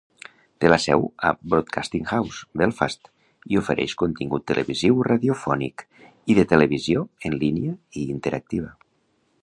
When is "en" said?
7.31-7.41